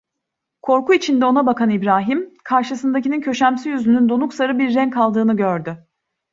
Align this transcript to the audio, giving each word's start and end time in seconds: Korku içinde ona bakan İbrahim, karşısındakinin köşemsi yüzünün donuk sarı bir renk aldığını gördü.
Korku 0.61 0.93
içinde 0.93 1.25
ona 1.25 1.45
bakan 1.45 1.69
İbrahim, 1.69 2.33
karşısındakinin 2.43 3.21
köşemsi 3.21 3.69
yüzünün 3.69 4.09
donuk 4.09 4.33
sarı 4.33 4.59
bir 4.59 4.75
renk 4.75 4.97
aldığını 4.97 5.35
gördü. 5.37 5.87